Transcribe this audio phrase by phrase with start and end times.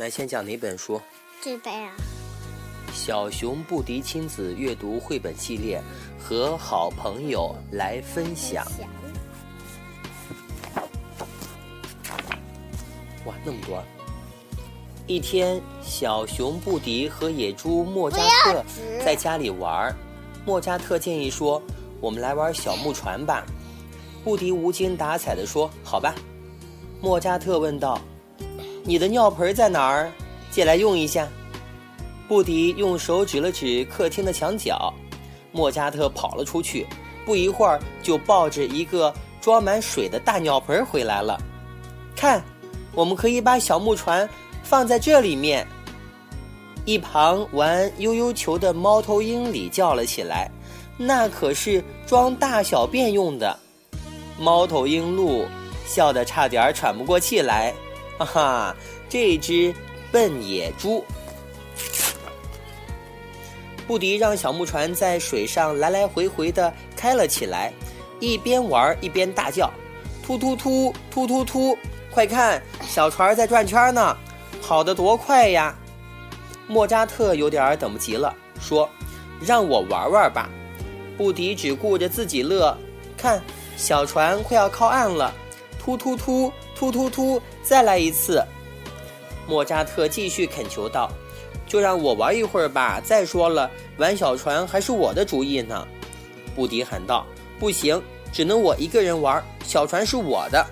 [0.00, 1.02] 那先讲哪本书？
[1.42, 1.92] 这本啊。
[2.94, 5.82] 小熊布迪亲子阅读绘本系列，
[6.16, 8.64] 和好朋友来分享。
[13.24, 13.82] 哇，那么多！
[15.08, 18.64] 一天，小熊布迪和野猪莫扎特
[19.04, 19.92] 在家里玩。
[20.46, 21.60] 莫扎特建议说
[22.00, 23.44] ：“我们来玩小木船吧。”
[24.22, 26.14] 布迪无精打采地说：“好吧。”
[27.02, 28.00] 莫扎特问道
[28.88, 30.10] ：“你的尿盆在哪儿？
[30.50, 31.28] 借来用一下。”
[32.26, 34.90] 布迪用手指了指客厅的墙角，
[35.52, 36.86] 莫加特跑了出去，
[37.26, 39.12] 不一会儿就抱着一个
[39.42, 41.38] 装满水的大尿盆回来了。
[42.16, 42.42] 看，
[42.94, 44.26] 我们可以把小木船
[44.62, 45.66] 放在这里面。
[46.86, 50.50] 一旁玩悠悠球的猫头鹰里叫了起来
[50.96, 53.54] ：“那可是装大小便用的。”
[54.40, 55.44] 猫头鹰鹿
[55.84, 57.74] 笑得差点喘不过气来，
[58.18, 58.76] 哈哈，
[59.08, 59.72] 这只
[60.10, 61.04] 笨野猪。
[63.86, 67.72] 布迪让小木船在水上来来回回的开了起来，
[68.20, 69.72] 一边玩一边大叫
[70.22, 71.78] ：“突突突突突突！
[72.10, 74.16] 快看，小船在转圈呢，
[74.60, 75.74] 跑得多快呀！”
[76.68, 78.86] 莫扎特有点等不及了，说
[79.40, 80.50] ：“让我玩玩吧。”
[81.16, 82.76] 布迪只顾着自己乐，
[83.16, 83.42] 看，
[83.76, 85.32] 小船快要靠岸了，
[85.78, 87.42] 突突突突突突！
[87.62, 88.40] 再来一次。
[89.48, 91.10] 莫扎特继续恳求道。
[91.66, 92.98] 就让我玩一会儿吧。
[93.04, 95.86] 再说了，玩小船还是我的主意呢。”
[96.56, 97.26] 布迪喊道。
[97.60, 98.00] “不行，
[98.32, 99.44] 只能我一个人玩。
[99.64, 100.64] 小船是我的，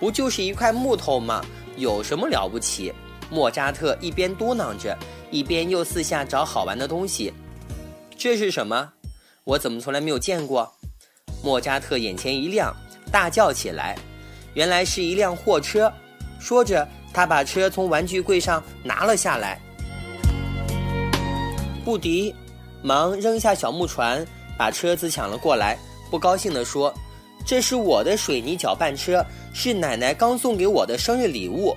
[0.00, 1.44] 不就是一块木头吗？
[1.76, 2.90] 有什么了不起？”
[3.28, 4.96] 莫扎特一边嘟囔着，
[5.30, 7.32] 一边又四下找好玩的东西。
[8.16, 8.92] “这是什么？
[9.44, 10.72] 我怎么从来没有见过？”
[11.44, 12.74] 莫扎特眼前一亮，
[13.10, 13.98] 大叫起来
[14.54, 15.92] ：“原来是一辆货车！”
[16.40, 19.60] 说着，他把车从玩具柜上拿了下来。
[21.84, 22.34] 布迪
[22.82, 25.78] 忙扔下小木船，把车子抢了过来，
[26.10, 26.92] 不高兴地说
[27.46, 31.76] ：“这是我的水泥搅拌车，是奶奶刚送给我的生日礼物。”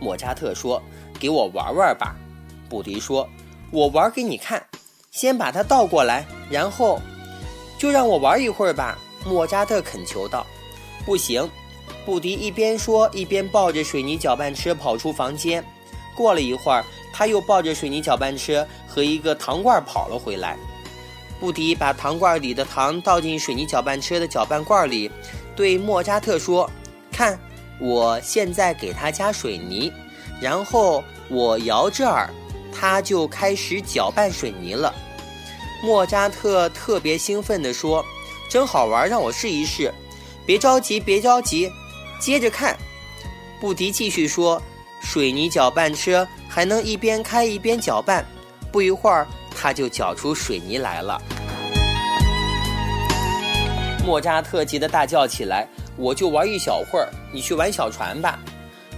[0.00, 0.82] 莫扎特说
[1.18, 2.14] ：“给我玩玩吧。”
[2.68, 3.28] 布迪说
[3.70, 4.64] ：“我玩给你看，
[5.10, 7.00] 先把它倒过来，然后
[7.78, 10.46] 就让我玩一会儿吧。”莫扎特恳求道。
[11.04, 11.48] “不行。”
[12.04, 15.64] 布迪一边说，一边抱着水泥搅拌车跑出房间。
[16.14, 16.84] 过了一会儿。
[17.12, 20.56] 他又抱着水泥搅拌车和一个糖罐跑了回来。
[21.40, 25.10] 布迪把糖罐里的糖倒进水泥搅拌车的搅拌罐里，
[25.56, 26.70] 对莫扎特说
[27.10, 27.38] ：“看，
[27.80, 29.92] 我现在给他加水泥，
[30.40, 32.30] 然后我摇这儿，
[32.72, 34.94] 他就开始搅拌水泥了。”
[35.82, 38.04] 莫扎特特别兴奋地说
[38.48, 39.92] ：“真好玩，让我试一试。”
[40.46, 41.70] 别着急，别着急，
[42.20, 42.76] 接着看。
[43.60, 44.62] 布迪继续说
[45.02, 48.26] ：“水泥搅拌车。”还能一边开一边搅拌，
[48.72, 49.24] 不一会儿，
[49.56, 51.22] 他就搅出水泥来了。
[54.04, 55.64] 莫扎特急得大叫起来
[55.96, 58.40] ：“我就玩一小会儿，你去玩小船吧。”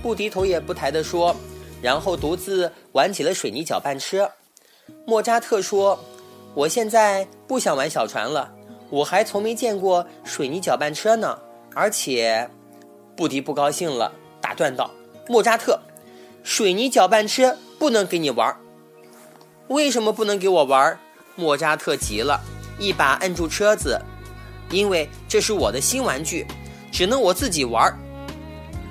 [0.02, 1.36] 布迪头也不抬地说，
[1.82, 4.32] 然后独自玩起了水泥搅拌车。
[5.06, 6.02] 莫扎特说
[6.56, 8.50] ：“我现在不想玩小船了，
[8.88, 11.38] 我还从没见过水泥搅拌车呢。”
[11.76, 12.48] 而且，
[13.22, 14.90] 布迪不高兴了，打断道
[15.30, 15.78] ：“莫扎特。”
[16.42, 18.56] 水泥搅拌车不能给你玩
[19.68, 20.98] 为什么不能给我玩
[21.36, 22.40] 莫扎特急了，
[22.80, 23.96] 一把摁住车子，
[24.70, 26.44] 因为这是我的新玩具，
[26.90, 27.96] 只能我自己玩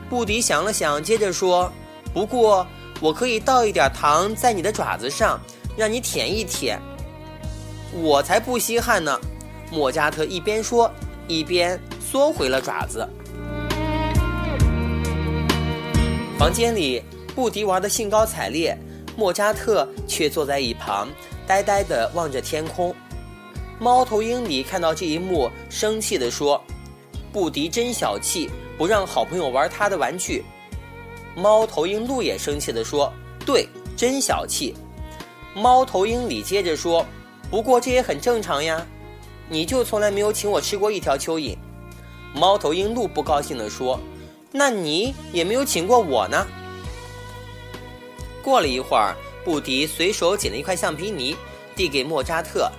[0.10, 1.70] 布迪想了想，接着说
[2.16, 2.66] ：“不过
[3.02, 5.38] 我可以倒一点糖在你的爪子上，
[5.76, 6.80] 让你舔一舔。”
[8.02, 9.20] 我才不稀罕呢！
[9.70, 10.90] 莫扎特一边说，
[11.28, 13.06] 一边缩回了爪子。
[16.42, 17.04] 房间里。
[17.36, 18.76] 布迪玩的兴高采烈，
[19.16, 21.08] 莫扎特却坐在一旁，
[21.46, 22.96] 呆呆地望着天空。
[23.78, 26.60] 猫头鹰里看到这一幕，生气地说
[27.32, 30.44] ：“布迪真小气，不让好朋友玩他的玩具。”
[31.38, 33.14] 猫头鹰鹿也生气地说
[33.46, 34.74] ：“对，真小气。”
[35.54, 37.06] 猫头鹰里接着说
[37.52, 38.84] ：“不过这也很正常呀，
[39.48, 41.56] 你就从来没有请我吃过一条蚯蚓。”
[42.34, 44.00] 猫头鹰鹿不高兴地说
[44.52, 46.46] ：“那你也没有请过我呢。”
[48.44, 49.16] 过了一会儿，
[49.46, 51.36] 布迪随手捡了一块橡皮泥，
[51.76, 52.72] 递给莫扎特：“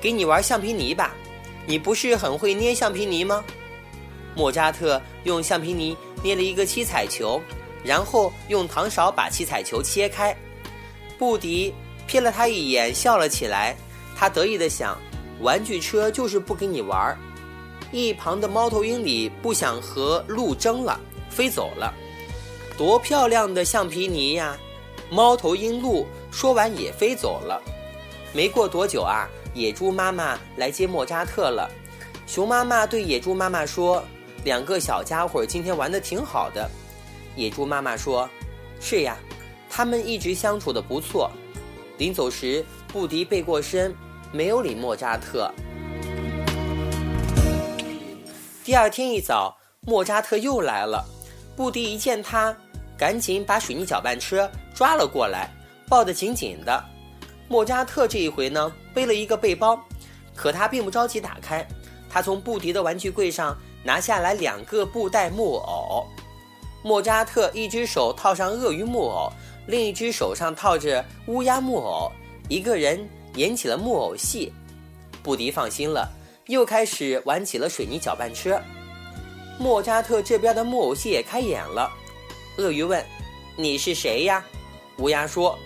[0.00, 1.14] 给你玩橡皮泥吧，
[1.66, 3.44] 你不是很会捏橡皮泥吗？”
[4.34, 7.40] 莫扎特用橡皮泥捏了一个七彩球，
[7.84, 10.34] 然后用糖勺把七彩球切开。
[11.18, 11.74] 布迪
[12.08, 13.76] 瞥了他一眼，笑了起来。
[14.16, 14.98] 他得意地想
[15.40, 17.16] ：“玩具车就是不给你玩。”
[17.92, 20.98] 一旁的猫头鹰里不想和鹿争了，
[21.30, 21.94] 飞走了。
[22.76, 24.56] 多漂亮的橡皮泥呀！”
[25.10, 27.60] 猫头鹰鹿说完也飞走了。
[28.32, 31.68] 没过多久啊，野猪妈妈来接莫扎特了。
[32.26, 34.04] 熊妈妈对野猪妈妈说
[34.44, 36.70] ：“两个小家伙今天玩的挺好的。”
[37.34, 38.28] 野猪妈妈说
[38.80, 39.16] ：“是呀，
[39.68, 41.30] 他们一直相处的不错。”
[41.98, 43.92] 临走时，布迪背过身，
[44.30, 45.52] 没有理莫扎特。
[48.64, 51.04] 第二天一早，莫扎特又来了。
[51.60, 52.56] 布迪一见他，
[52.96, 55.52] 赶紧把水泥搅拌车抓了过来，
[55.90, 56.82] 抱得紧紧的。
[57.48, 59.78] 莫扎特这一回呢，背了一个背包，
[60.34, 61.62] 可他并不着急打开。
[62.08, 63.54] 他从布迪的玩具柜上
[63.84, 66.06] 拿下来两个布袋木偶。
[66.82, 69.30] 莫扎特一只手套上鳄鱼木偶，
[69.66, 72.10] 另一只手上套着乌鸦木偶，
[72.48, 74.50] 一个人演起了木偶戏。
[75.22, 76.10] 布迪放心了。
[76.46, 78.58] 又开始玩起了水泥搅拌车，
[79.60, 81.92] 莫扎特这边的木偶戏也开演了。
[82.56, 83.04] 鳄鱼问
[83.56, 84.42] ：“你是谁呀？”
[84.96, 85.58] 乌鸦说：“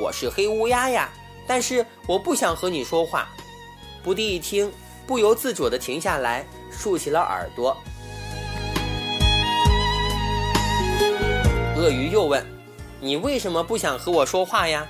[0.00, 1.12] 我是黑乌鸦呀，
[1.46, 3.28] 但是我不想和你说话。”
[4.02, 4.72] 布迪一听，
[5.06, 7.76] 不由自主地停下来，竖起了耳朵。
[11.76, 12.42] 鳄鱼又问
[13.02, 14.86] ：“你为什么不想和我说话呀？”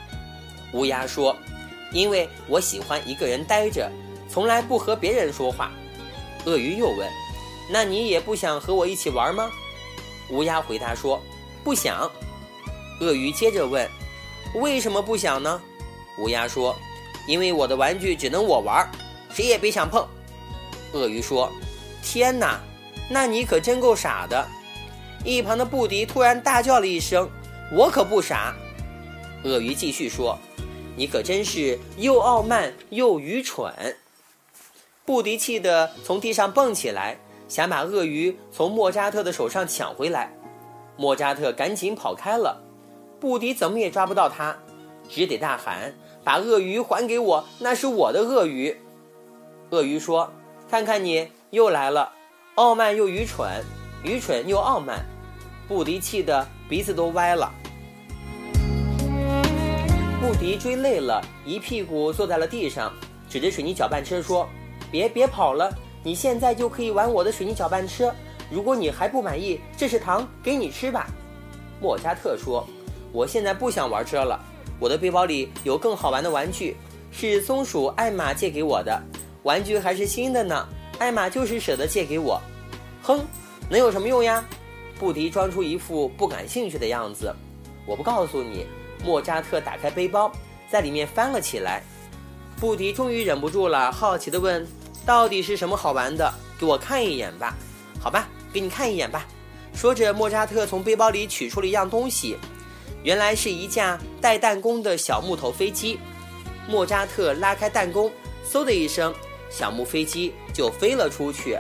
[0.73, 1.37] 乌鸦说
[1.91, 3.91] ：“因为我喜欢一个人待着。”
[4.31, 5.73] 从来不和别人说话，
[6.47, 7.11] 鳄鱼又问
[7.73, 9.51] ：“那你也不想和我一起玩吗？”
[10.31, 11.21] 乌鸦回答说
[11.65, 12.11] ：“不想。”
[13.01, 13.89] 鳄鱼接着问
[14.55, 15.61] ：“为什么不想呢？”
[16.21, 16.77] 乌鸦说
[17.27, 18.89] ：“因为我的玩具只能我玩，
[19.33, 20.07] 谁也别想碰。”
[20.93, 21.51] 鳄鱼说
[22.05, 22.61] ：“天哪，
[23.11, 24.47] 那你可真够傻的！”
[25.25, 27.29] 一旁的布迪突然大叫了一声
[27.73, 28.55] ：“我可不傻！”
[29.45, 30.39] 鳄鱼继续说
[30.97, 33.97] ：“你可真是又傲慢又愚蠢。”
[35.05, 37.19] 布迪气得从地上蹦起来，
[37.53, 40.33] 想把鳄鱼从莫扎特的手上抢回来。
[40.97, 42.63] 莫扎特赶紧跑开了，
[43.21, 44.57] 布迪怎么也抓不到他，
[45.07, 45.93] 只得大喊
[46.25, 48.75] ：“把鳄鱼还给我，那是我的鳄鱼！”
[49.69, 50.33] 鳄鱼说
[50.67, 52.11] ：“看看你又来了，
[52.55, 53.63] 傲慢又愚蠢，
[54.03, 55.05] 愚蠢又傲慢。”
[55.69, 57.53] 布迪气得鼻子都歪了。
[60.23, 62.91] 布迪追累了，一屁股坐在了地上，
[63.29, 64.49] 指着水泥搅拌车说。
[64.91, 65.71] 别别跑了！
[66.03, 68.15] 你现在就可以玩我的水泥搅拌车。
[68.51, 71.07] 如果你还不满意，这是糖，给你吃吧。
[71.81, 72.67] 莫扎特说
[73.13, 74.39] ：“我现在不想玩车了，
[74.79, 76.77] 我的背包里有更好玩的玩具，
[77.11, 79.03] 是松鼠艾玛借给我的，
[79.43, 80.69] 玩具还是新的呢。
[80.99, 82.41] 艾玛就是舍得借给我。”
[83.03, 83.21] 哼，
[83.69, 84.45] 能有什么用呀？
[84.99, 87.35] 布迪装出一副不感兴趣的样子。
[87.87, 88.67] 我不告诉你。
[89.05, 90.31] 莫扎特打开背包，
[90.71, 91.83] 在里面翻了起来。
[92.61, 94.65] 布迪终于忍不住了，好奇地问。
[95.05, 96.33] 到底是什么好玩的？
[96.59, 97.57] 给我看一眼吧。
[98.01, 99.27] 好吧，给你看一眼吧。
[99.75, 102.37] 说着，莫扎特从背包里取出了一样东西，
[103.03, 105.99] 原来是一架带弹弓的小木头飞机。
[106.69, 108.13] 莫扎特拉开弹弓，
[108.49, 109.13] 嗖的一声，
[109.51, 111.59] 小木飞机就飞了出去。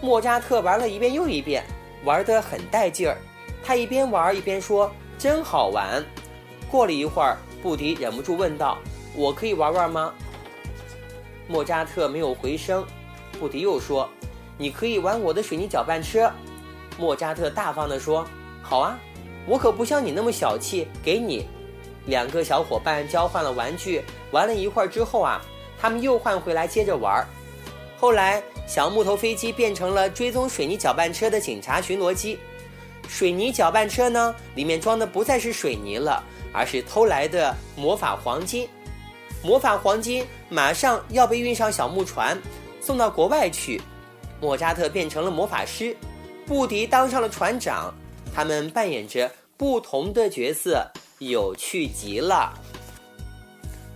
[0.00, 1.64] 莫扎特玩了一遍又一遍，
[2.04, 3.18] 玩得很带劲儿。
[3.62, 6.04] 他一边玩一边说：“真好玩。”
[6.70, 8.78] 过了一会儿，布迪忍不住问道
[9.16, 10.12] ：“我可以玩玩吗？”
[11.46, 12.84] 莫扎特没有回声，
[13.38, 14.08] 布迪又说
[14.56, 16.30] ：“你可以玩我的水泥搅拌车。”
[16.98, 18.26] 莫扎特大方地说
[18.62, 18.98] ：“好啊，
[19.46, 21.46] 我可不像你那么小气，给你。”
[22.06, 25.40] 两个小伙伴交换了玩具，玩了一会儿之后啊，
[25.80, 27.26] 他们又换回来接着玩。
[27.98, 32.38] 后来，小木头飞机变成了追踪水泥搅拌车的警察巡逻机。
[33.08, 36.22] 水泥搅拌车呢，里面装的不再是水泥了，
[36.52, 38.68] 而是偷来的魔法黄金。
[39.44, 42.40] 魔法黄金马上要被运上小木船，
[42.80, 43.78] 送到国外去。
[44.40, 45.94] 莫扎特变成了魔法师，
[46.46, 47.94] 布迪当上了船长。
[48.34, 52.52] 他们扮演着不同的角色，有趣极了。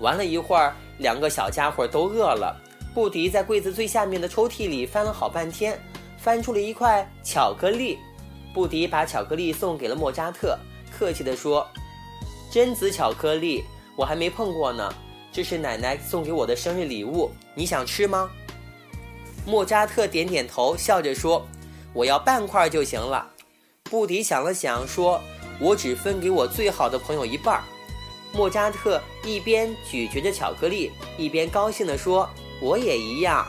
[0.00, 2.55] 玩了一会儿，两个小家伙都饿了。
[2.95, 5.81] 布迪在柜子最下面的抽屉里翻了好半天，
[6.19, 7.99] 翻出了一块巧克力。
[8.52, 10.59] 布迪把巧克力送给了莫扎特，
[10.90, 11.67] 客气地说
[12.52, 13.64] ：“榛子巧克力，
[13.97, 14.93] 我还没碰过呢。”
[15.33, 18.31] 这是奶奶送给我的生日礼物，你想吃吗？
[19.47, 21.47] 莫扎特点点头，笑着说
[21.95, 23.27] ：“我要半块就行了。”
[23.85, 25.21] 布迪想了想，说
[25.59, 27.63] ：“我只分给我最好的朋友一半。”
[28.35, 32.29] 莫扎特一边咀嚼着巧克力，一边高兴地说
[32.61, 33.47] ：“我也一样。”